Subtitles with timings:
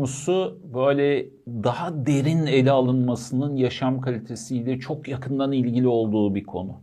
[0.00, 6.82] konusu böyle daha derin ele alınmasının yaşam kalitesiyle çok yakından ilgili olduğu bir konu.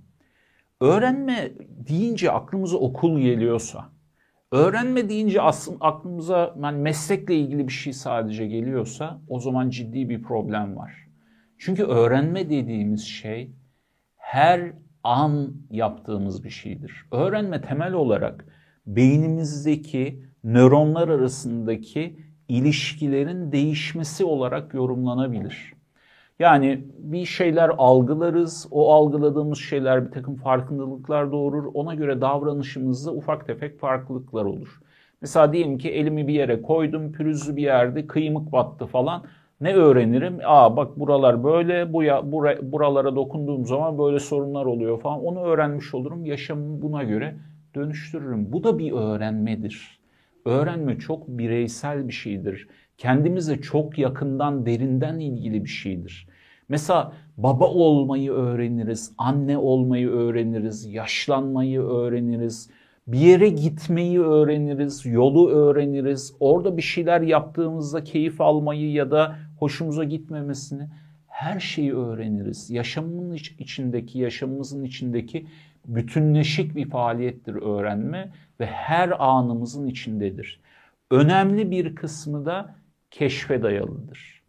[0.82, 1.52] Öğrenme
[1.88, 3.90] deyince aklımıza okul geliyorsa,
[4.52, 10.24] öğrenme deyince aslında aklımıza yani meslekle ilgili bir şey sadece geliyorsa o zaman ciddi bir
[10.24, 11.08] problem var.
[11.58, 13.52] Çünkü öğrenme dediğimiz şey
[14.16, 17.06] her an yaptığımız bir şeydir.
[17.12, 18.46] Öğrenme temel olarak
[18.86, 25.74] beynimizdeki nöronlar arasındaki ilişkilerin değişmesi olarak yorumlanabilir.
[26.40, 33.48] Yani bir şeyler algılarız, o algıladığımız şeyler bir takım farkındalıklar doğurur, ona göre davranışımızda ufak
[33.48, 34.80] tefek farklılıklar olur.
[35.22, 39.24] Mesela diyelim ki elimi bir yere koydum, pürüzlü bir yerde kıymık battı falan.
[39.62, 40.40] Ne öğrenirim?
[40.46, 45.20] Aa bak buralar böyle, bu ya, bura, buralara dokunduğum zaman böyle sorunlar oluyor falan.
[45.26, 47.36] Onu öğrenmiş olurum, yaşamımı buna göre
[47.76, 48.52] dönüştürürüm.
[48.52, 49.97] Bu da bir öğrenmedir.
[50.48, 52.68] Öğrenme çok bireysel bir şeydir.
[52.98, 56.28] Kendimize çok yakından, derinden ilgili bir şeydir.
[56.70, 62.70] Mesela baba olmayı öğreniriz, anne olmayı öğreniriz, yaşlanmayı öğreniriz,
[63.08, 66.34] bir yere gitmeyi öğreniriz, yolu öğreniriz.
[66.40, 70.90] Orada bir şeyler yaptığımızda keyif almayı ya da hoşumuza gitmemesini
[71.38, 72.72] her şeyi öğreniriz.
[72.72, 75.48] Yaşamın içindeki, yaşamımızın içindeki
[75.86, 80.60] bütünleşik bir faaliyettir öğrenme ve her anımızın içindedir.
[81.12, 82.76] Önemli bir kısmı da
[83.12, 84.42] keşfe dayalıdır.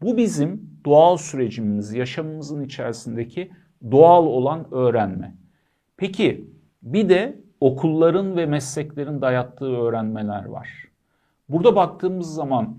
[0.00, 3.50] Bu bizim doğal sürecimiz, yaşamımızın içerisindeki
[3.90, 5.34] doğal olan öğrenme.
[5.96, 6.44] Peki
[6.82, 10.68] bir de okulların ve mesleklerin dayattığı öğrenmeler var.
[11.48, 12.76] Burada baktığımız zaman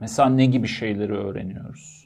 [0.00, 2.03] mesela ne gibi şeyleri öğreniyoruz?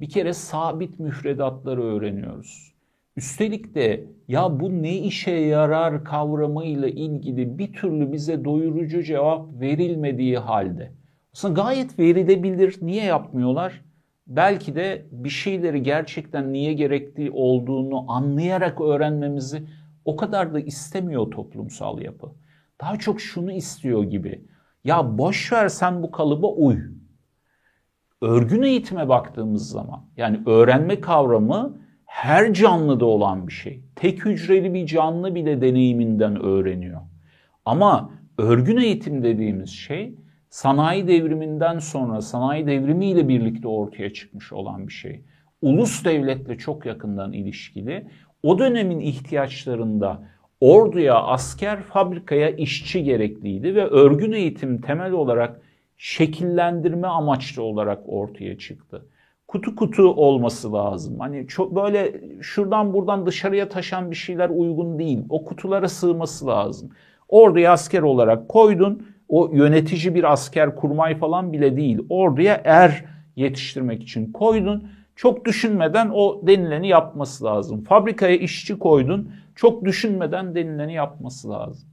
[0.00, 2.74] Bir kere sabit müfredatları öğreniyoruz.
[3.16, 10.38] Üstelik de ya bu ne işe yarar kavramıyla ilgili bir türlü bize doyurucu cevap verilmediği
[10.38, 10.92] halde.
[11.34, 12.78] Aslında gayet verilebilir.
[12.82, 13.84] Niye yapmıyorlar?
[14.26, 19.62] Belki de bir şeyleri gerçekten niye gerektiği olduğunu anlayarak öğrenmemizi
[20.04, 22.26] o kadar da istemiyor toplumsal yapı.
[22.80, 24.44] Daha çok şunu istiyor gibi.
[24.84, 26.78] Ya boş ver sen bu kalıba uy.
[28.22, 33.82] Örgün eğitime baktığımız zaman yani öğrenme kavramı her canlıda olan bir şey.
[33.96, 37.00] Tek hücreli bir canlı bile deneyiminden öğreniyor.
[37.64, 40.14] Ama örgün eğitim dediğimiz şey
[40.50, 45.24] sanayi devriminden sonra sanayi devrimiyle birlikte ortaya çıkmış olan bir şey.
[45.62, 48.06] Ulus devletle çok yakından ilişkili.
[48.42, 50.22] O dönemin ihtiyaçlarında
[50.60, 55.60] orduya, asker, fabrikaya işçi gerekliydi ve örgün eğitim temel olarak
[55.98, 59.04] şekillendirme amaçlı olarak ortaya çıktı
[59.48, 61.20] kutu kutu olması lazım.
[61.20, 65.18] Hani çok böyle şuradan buradan dışarıya taşan bir şeyler uygun değil.
[65.28, 66.90] O kutulara sığması lazım.
[67.28, 69.06] Orduya asker olarak koydun.
[69.28, 71.98] O yönetici bir asker kurmay falan bile değil.
[72.08, 73.04] Orduya er
[73.36, 74.90] yetiştirmek için koydun.
[75.16, 77.84] Çok düşünmeden o denileni yapması lazım.
[77.84, 79.32] Fabrikaya işçi koydun.
[79.54, 81.87] Çok düşünmeden denileni yapması lazım.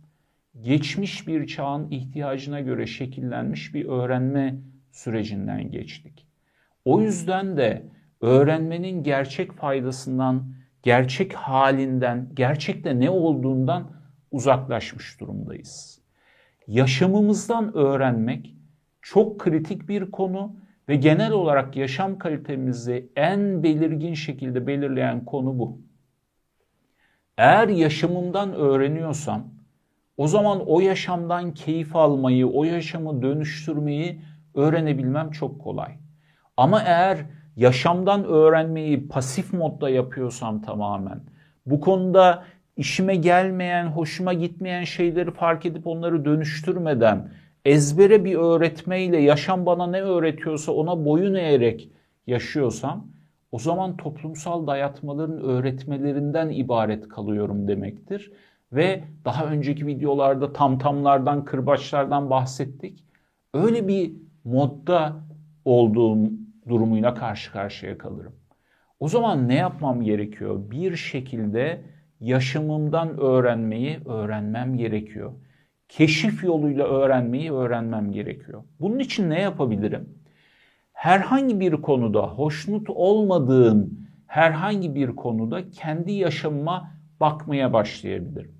[0.61, 4.55] Geçmiş bir çağın ihtiyacına göre şekillenmiş bir öğrenme
[4.91, 6.27] sürecinden geçtik.
[6.85, 7.85] O yüzden de
[8.21, 13.91] öğrenmenin gerçek faydasından, gerçek halinden, gerçekte ne olduğundan
[14.31, 16.01] uzaklaşmış durumdayız.
[16.67, 18.55] Yaşamımızdan öğrenmek
[19.01, 20.55] çok kritik bir konu
[20.89, 25.81] ve genel olarak yaşam kalitemizi en belirgin şekilde belirleyen konu bu.
[27.37, 29.54] Eğer yaşamımdan öğreniyorsam
[30.17, 34.21] o zaman o yaşamdan keyif almayı, o yaşamı dönüştürmeyi
[34.53, 35.91] öğrenebilmem çok kolay.
[36.57, 37.17] Ama eğer
[37.55, 41.19] yaşamdan öğrenmeyi pasif modda yapıyorsam tamamen,
[41.65, 42.43] bu konuda
[42.77, 47.31] işime gelmeyen, hoşuma gitmeyen şeyleri fark edip onları dönüştürmeden,
[47.65, 51.89] ezbere bir öğretmeyle yaşam bana ne öğretiyorsa ona boyun eğerek
[52.27, 53.07] yaşıyorsam,
[53.51, 58.31] o zaman toplumsal dayatmaların öğretmelerinden ibaret kalıyorum demektir.
[58.72, 63.03] Ve daha önceki videolarda tamtamlardan, kırbaçlardan bahsettik.
[63.53, 64.12] Öyle bir
[64.44, 65.14] modda
[65.66, 66.17] olduğum
[66.67, 68.35] durumuyla karşı karşıya kalırım.
[69.00, 70.72] O zaman ne yapmam gerekiyor?
[70.72, 71.82] Bir şekilde
[72.20, 75.34] yaşamımdan öğrenmeyi öğrenmem gerekiyor.
[75.90, 78.64] Keşif yoluyla öğrenmeyi öğrenmem gerekiyor.
[78.79, 80.09] Bunun için ne yapabilirim?
[80.94, 88.52] Herhangi bir konuda hoşnut olmadığım herhangi bir konuda kendi yaşamıma bakmaya başlayabilirim.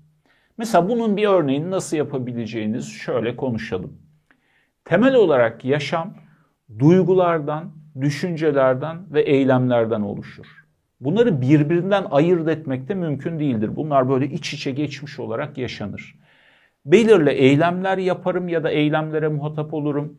[0.58, 3.92] Mesela bunun bir örneğini nasıl yapabileceğiniz şöyle konuşalım.
[4.84, 6.14] Temel olarak yaşam
[6.78, 10.46] duygulardan, düşüncelerden ve eylemlerden oluşur.
[11.00, 13.76] Bunları birbirinden ayırt etmek de mümkün değildir.
[13.76, 16.14] Bunlar böyle iç içe geçmiş olarak yaşanır.
[16.86, 20.18] Belirli eylemler yaparım ya da eylemlere muhatap olurum.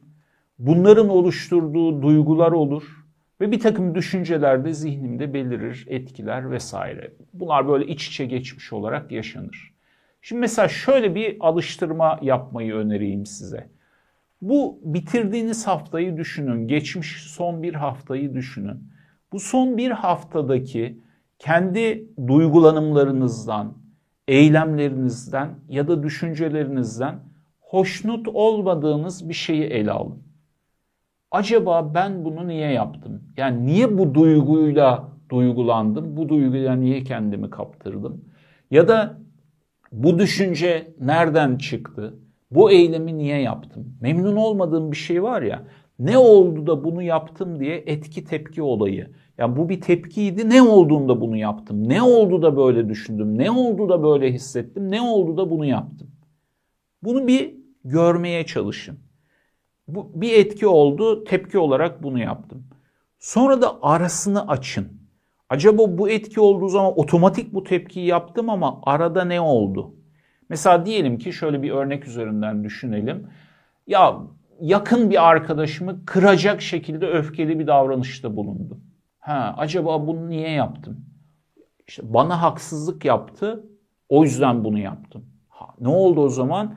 [0.59, 3.06] Bunların oluşturduğu duygular olur
[3.41, 7.13] ve bir takım düşünceler de zihnimde belirir, etkiler vesaire.
[7.33, 9.73] Bunlar böyle iç içe geçmiş olarak yaşanır.
[10.21, 13.69] Şimdi mesela şöyle bir alıştırma yapmayı önereyim size.
[14.41, 18.83] Bu bitirdiğiniz haftayı düşünün, geçmiş son bir haftayı düşünün.
[19.31, 20.99] Bu son bir haftadaki
[21.39, 23.77] kendi duygulanımlarınızdan,
[24.27, 27.19] eylemlerinizden ya da düşüncelerinizden
[27.59, 30.26] hoşnut olmadığınız bir şeyi ele alın.
[31.31, 33.23] Acaba ben bunu niye yaptım?
[33.37, 36.17] Yani niye bu duyguyla duygulandım?
[36.17, 38.25] Bu duyguyla niye kendimi kaptırdım?
[38.71, 39.17] Ya da
[39.91, 42.19] bu düşünce nereden çıktı?
[42.51, 43.97] Bu eylemi niye yaptım?
[44.01, 45.67] Memnun olmadığım bir şey var ya.
[45.99, 49.11] Ne oldu da bunu yaptım diye etki tepki olayı.
[49.37, 50.49] Yani bu bir tepkiydi.
[50.49, 51.89] Ne olduğunda bunu yaptım?
[51.89, 53.37] Ne oldu da böyle düşündüm?
[53.37, 54.91] Ne oldu da böyle hissettim?
[54.91, 56.11] Ne oldu da bunu yaptım?
[57.03, 59.06] Bunu bir görmeye çalışın.
[59.87, 61.23] Bu bir etki oldu.
[61.23, 62.63] Tepki olarak bunu yaptım.
[63.19, 64.87] Sonra da arasını açın.
[65.49, 69.93] Acaba bu etki olduğu zaman otomatik bu tepkiyi yaptım ama arada ne oldu?
[70.49, 73.27] Mesela diyelim ki şöyle bir örnek üzerinden düşünelim.
[73.87, 74.17] Ya
[74.61, 78.81] yakın bir arkadaşımı kıracak şekilde öfkeli bir davranışta bulundum.
[79.19, 81.05] Ha, acaba bunu niye yaptım?
[81.87, 83.63] İşte bana haksızlık yaptı.
[84.09, 85.25] O yüzden bunu yaptım.
[85.49, 86.75] Ha, ne oldu o zaman?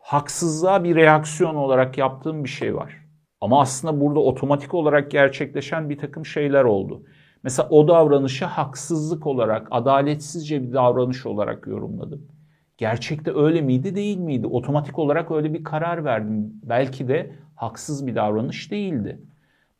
[0.00, 2.96] Haksızlığa bir reaksiyon olarak yaptığım bir şey var.
[3.40, 7.02] Ama aslında burada otomatik olarak gerçekleşen bir takım şeyler oldu.
[7.42, 12.26] Mesela o davranışı haksızlık olarak, adaletsizce bir davranış olarak yorumladım.
[12.78, 14.46] Gerçekte öyle miydi, değil miydi?
[14.46, 16.52] Otomatik olarak öyle bir karar verdim.
[16.62, 19.20] Belki de haksız bir davranış değildi.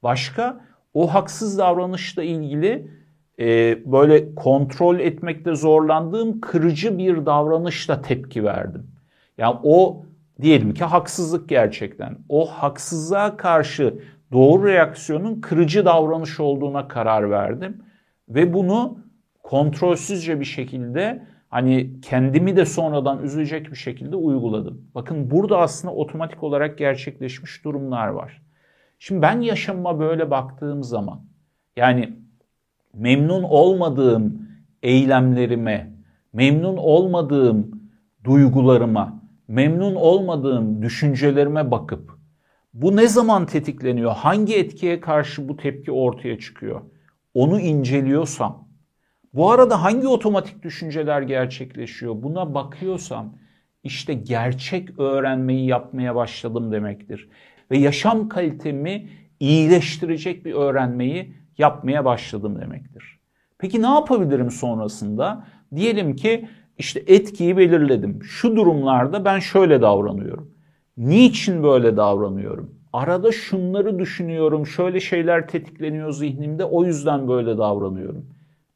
[0.02, 0.60] Başka
[0.94, 2.90] o haksız davranışla ilgili
[3.38, 8.89] e, böyle kontrol etmekte zorlandığım kırıcı bir davranışla tepki verdim.
[9.40, 10.02] Yani o
[10.40, 12.18] diyelim ki haksızlık gerçekten.
[12.28, 13.98] O haksızlığa karşı
[14.32, 17.82] doğru reaksiyonun kırıcı davranış olduğuna karar verdim
[18.28, 18.98] ve bunu
[19.42, 24.90] kontrolsüzce bir şekilde hani kendimi de sonradan üzecek bir şekilde uyguladım.
[24.94, 28.42] Bakın burada aslında otomatik olarak gerçekleşmiş durumlar var.
[28.98, 31.20] Şimdi ben yaşamıma böyle baktığım zaman
[31.76, 32.12] yani
[32.94, 34.48] memnun olmadığım
[34.82, 35.92] eylemlerime,
[36.32, 37.80] memnun olmadığım
[38.24, 39.19] duygularıma,
[39.50, 42.18] memnun olmadığım düşüncelerime bakıp
[42.74, 44.12] bu ne zaman tetikleniyor?
[44.12, 46.80] Hangi etkiye karşı bu tepki ortaya çıkıyor?
[47.34, 48.68] Onu inceliyorsam,
[49.34, 52.22] bu arada hangi otomatik düşünceler gerçekleşiyor?
[52.22, 53.34] Buna bakıyorsam
[53.84, 57.28] işte gerçek öğrenmeyi yapmaya başladım demektir.
[57.70, 59.08] Ve yaşam kalitemi
[59.40, 63.20] iyileştirecek bir öğrenmeyi yapmaya başladım demektir.
[63.58, 65.46] Peki ne yapabilirim sonrasında?
[65.76, 66.48] Diyelim ki
[66.80, 68.22] işte etkiyi belirledim.
[68.22, 70.50] Şu durumlarda ben şöyle davranıyorum.
[70.96, 72.74] Niçin böyle davranıyorum?
[72.92, 78.26] Arada şunları düşünüyorum, şöyle şeyler tetikleniyor zihnimde, o yüzden böyle davranıyorum.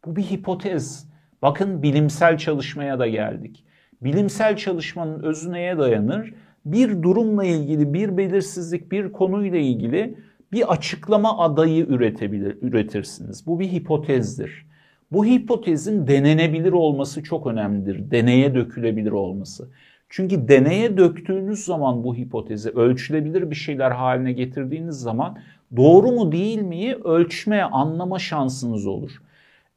[0.07, 1.09] Bu bir hipotez.
[1.43, 3.65] Bakın bilimsel çalışmaya da geldik.
[4.03, 6.35] Bilimsel çalışmanın özü neye dayanır?
[6.65, 10.19] Bir durumla ilgili, bir belirsizlik, bir konuyla ilgili
[10.53, 13.47] bir açıklama adayı üretebilir, üretirsiniz.
[13.47, 14.67] Bu bir hipotezdir.
[15.13, 18.11] Bu hipotezin denenebilir olması çok önemlidir.
[18.11, 19.69] Deneye dökülebilir olması.
[20.09, 25.39] Çünkü deneye döktüğünüz zaman bu hipotezi ölçülebilir bir şeyler haline getirdiğiniz zaman
[25.77, 29.11] doğru mu değil miyi ölçme, anlama şansınız olur.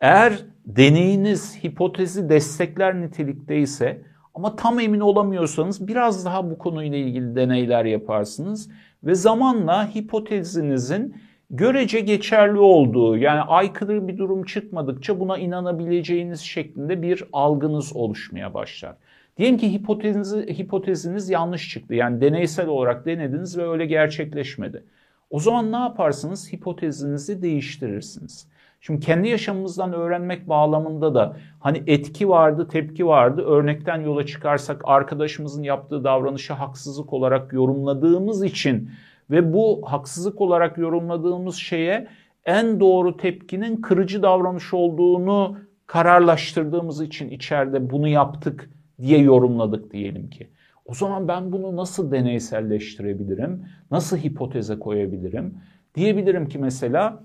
[0.01, 0.33] Eğer
[0.65, 4.01] deneyiniz hipotezi destekler nitelikteyse
[4.33, 8.69] ama tam emin olamıyorsanız biraz daha bu konuyla ilgili deneyler yaparsınız
[9.03, 11.15] ve zamanla hipotezinizin
[11.49, 18.95] görece geçerli olduğu yani aykırı bir durum çıkmadıkça buna inanabileceğiniz şeklinde bir algınız oluşmaya başlar.
[19.37, 21.95] Diyelim ki hipoteziniz, hipoteziniz yanlış çıktı.
[21.95, 24.83] Yani deneysel olarak denediniz ve öyle gerçekleşmedi.
[25.29, 26.53] O zaman ne yaparsınız?
[26.53, 28.47] Hipotezinizi değiştirirsiniz.
[28.81, 33.41] Şimdi kendi yaşamımızdan öğrenmek bağlamında da hani etki vardı, tepki vardı.
[33.41, 38.89] Örnekten yola çıkarsak arkadaşımızın yaptığı davranışı haksızlık olarak yorumladığımız için
[39.29, 42.07] ve bu haksızlık olarak yorumladığımız şeye
[42.45, 45.57] en doğru tepkinin kırıcı davranış olduğunu
[45.87, 48.69] kararlaştırdığımız için içeride bunu yaptık
[49.01, 50.49] diye yorumladık diyelim ki.
[50.85, 53.65] O zaman ben bunu nasıl deneyselleştirebilirim?
[53.91, 55.57] Nasıl hipoteze koyabilirim?
[55.95, 57.23] Diyebilirim ki mesela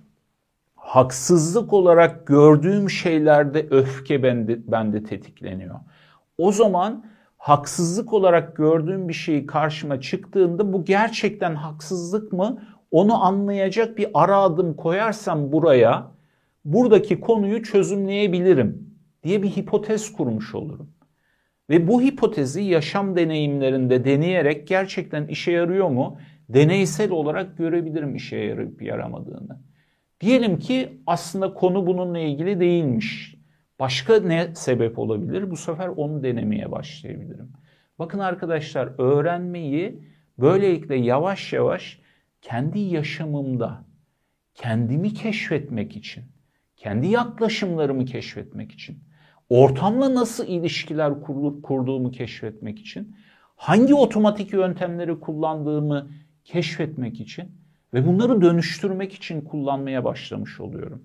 [0.76, 5.80] haksızlık olarak gördüğüm şeylerde öfke bende, bende tetikleniyor.
[6.38, 7.04] O zaman
[7.42, 12.62] haksızlık olarak gördüğüm bir şeyi karşıma çıktığında bu gerçekten haksızlık mı?
[12.90, 16.10] Onu anlayacak bir ara adım koyarsam buraya
[16.64, 20.90] buradaki konuyu çözümleyebilirim diye bir hipotez kurmuş olurum.
[21.70, 26.18] Ve bu hipotezi yaşam deneyimlerinde deneyerek gerçekten işe yarıyor mu?
[26.48, 29.60] deneysel olarak görebilirim işe yarayıp yaramadığını.
[30.20, 33.34] Diyelim ki aslında konu bununla ilgili değilmiş.
[33.82, 35.50] Başka ne sebep olabilir?
[35.50, 37.52] Bu sefer onu denemeye başlayabilirim.
[37.98, 40.02] Bakın arkadaşlar öğrenmeyi
[40.38, 42.00] böylelikle yavaş yavaş
[42.42, 43.84] kendi yaşamımda
[44.54, 46.24] kendimi keşfetmek için,
[46.76, 48.98] kendi yaklaşımlarımı keşfetmek için,
[49.48, 51.20] ortamla nasıl ilişkiler
[51.62, 53.16] kurduğumu keşfetmek için,
[53.56, 56.10] hangi otomatik yöntemleri kullandığımı
[56.44, 57.50] keşfetmek için
[57.94, 61.02] ve bunları dönüştürmek için kullanmaya başlamış oluyorum.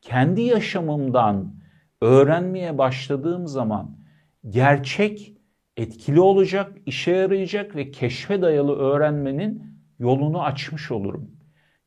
[0.00, 1.63] Kendi yaşamımdan
[2.04, 3.96] öğrenmeye başladığım zaman
[4.48, 5.36] gerçek
[5.76, 9.62] etkili olacak, işe yarayacak ve keşfe dayalı öğrenmenin
[9.98, 11.30] yolunu açmış olurum.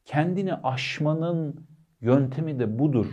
[0.05, 1.67] Kendini aşmanın
[2.01, 3.05] yöntemi de budur.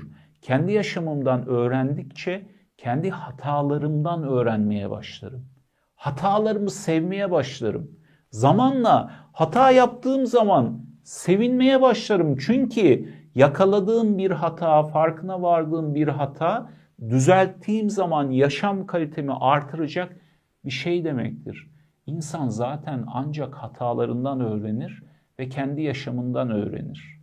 [0.42, 2.46] Kendi yaşamımdan öğrendikçe
[2.76, 5.46] kendi hatalarımdan öğrenmeye başlarım.
[5.94, 7.90] Hatalarımı sevmeye başlarım.
[8.30, 12.36] Zamanla hata yaptığım zaman sevinmeye başlarım.
[12.36, 16.70] Çünkü yakaladığım bir hata, farkına vardığım bir hata
[17.00, 20.16] düzelttiğim zaman yaşam kalitemi artıracak
[20.64, 21.70] bir şey demektir.
[22.06, 25.02] İnsan zaten ancak hatalarından öğrenir
[25.38, 27.20] ve kendi yaşamından öğrenir.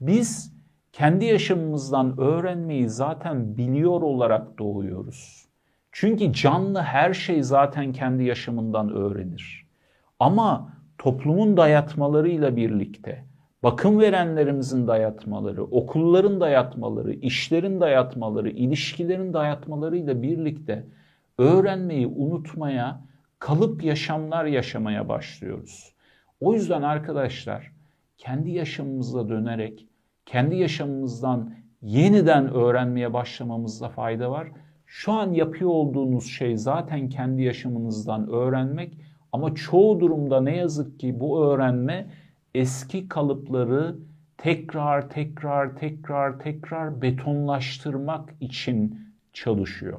[0.00, 0.54] Biz
[0.92, 5.48] kendi yaşamımızdan öğrenmeyi zaten biliyor olarak doğuyoruz.
[5.92, 9.66] Çünkü canlı her şey zaten kendi yaşamından öğrenir.
[10.20, 13.24] Ama toplumun dayatmalarıyla birlikte,
[13.62, 20.84] bakım verenlerimizin dayatmaları, okulların dayatmaları, işlerin dayatmaları, ilişkilerin dayatmalarıyla birlikte
[21.38, 23.00] öğrenmeyi unutmaya,
[23.38, 25.92] kalıp yaşamlar yaşamaya başlıyoruz.
[26.40, 27.72] O yüzden arkadaşlar
[28.18, 29.86] kendi yaşamımıza dönerek
[30.26, 34.48] kendi yaşamımızdan yeniden öğrenmeye başlamamızda fayda var.
[34.86, 38.92] Şu an yapıyor olduğunuz şey zaten kendi yaşamınızdan öğrenmek
[39.32, 42.06] ama çoğu durumda ne yazık ki bu öğrenme
[42.54, 43.96] eski kalıpları
[44.36, 49.00] tekrar tekrar tekrar tekrar betonlaştırmak için
[49.32, 49.98] çalışıyor.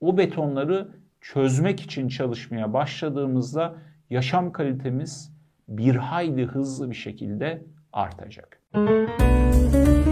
[0.00, 0.88] O betonları
[1.20, 3.76] çözmek için çalışmaya başladığımızda
[4.10, 5.32] yaşam kalitemiz
[5.68, 8.60] bir hayli hızlı bir şekilde artacak.
[8.74, 10.07] Müzik